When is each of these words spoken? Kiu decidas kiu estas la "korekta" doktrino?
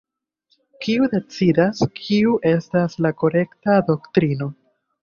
Kiu 0.85 1.09
decidas 1.11 1.83
kiu 2.01 2.35
estas 2.55 2.99
la 3.07 3.17
"korekta" 3.23 3.79
doktrino? 3.93 4.55